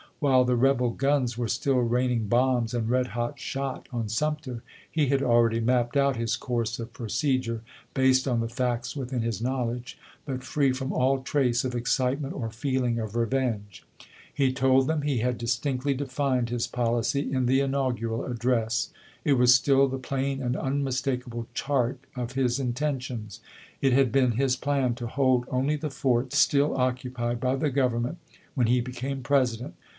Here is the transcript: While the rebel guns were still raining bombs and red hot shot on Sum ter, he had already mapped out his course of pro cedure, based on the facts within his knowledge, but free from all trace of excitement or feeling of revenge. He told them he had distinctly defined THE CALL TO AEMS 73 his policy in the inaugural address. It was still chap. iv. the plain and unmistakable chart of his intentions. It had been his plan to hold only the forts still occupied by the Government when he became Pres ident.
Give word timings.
While 0.19 0.45
the 0.45 0.55
rebel 0.55 0.91
guns 0.91 1.35
were 1.37 1.47
still 1.47 1.77
raining 1.79 2.27
bombs 2.27 2.75
and 2.75 2.89
red 2.89 3.07
hot 3.09 3.39
shot 3.39 3.87
on 3.91 4.07
Sum 4.07 4.37
ter, 4.37 4.61
he 4.89 5.07
had 5.07 5.21
already 5.21 5.59
mapped 5.59 5.97
out 5.97 6.15
his 6.15 6.35
course 6.35 6.79
of 6.79 6.93
pro 6.93 7.07
cedure, 7.07 7.61
based 7.93 8.27
on 8.27 8.39
the 8.39 8.47
facts 8.49 8.95
within 8.95 9.21
his 9.21 9.41
knowledge, 9.41 9.97
but 10.25 10.43
free 10.43 10.73
from 10.73 10.91
all 10.91 11.21
trace 11.21 11.63
of 11.65 11.73
excitement 11.75 12.33
or 12.33 12.51
feeling 12.51 12.99
of 12.99 13.15
revenge. 13.15 13.83
He 14.31 14.51
told 14.53 14.85
them 14.87 15.03
he 15.03 15.19
had 15.19 15.37
distinctly 15.39 15.93
defined 15.95 16.47
THE 16.47 16.67
CALL 16.71 16.89
TO 16.93 16.97
AEMS 16.97 17.07
73 17.07 17.21
his 17.23 17.31
policy 17.31 17.33
in 17.37 17.45
the 17.47 17.59
inaugural 17.59 18.25
address. 18.25 18.91
It 19.23 19.33
was 19.33 19.53
still 19.53 19.85
chap. 19.85 19.85
iv. 19.85 19.91
the 20.01 20.07
plain 20.07 20.41
and 20.41 20.55
unmistakable 20.55 21.47
chart 21.55 21.99
of 22.15 22.33
his 22.33 22.59
intentions. 22.59 23.39
It 23.81 23.93
had 23.93 24.11
been 24.11 24.33
his 24.33 24.55
plan 24.55 24.93
to 24.95 25.07
hold 25.07 25.45
only 25.49 25.75
the 25.75 25.91
forts 25.91 26.37
still 26.39 26.75
occupied 26.77 27.39
by 27.39 27.55
the 27.55 27.69
Government 27.71 28.17
when 28.55 28.67
he 28.67 28.81
became 28.81 29.21
Pres 29.23 29.57
ident. 29.57 29.73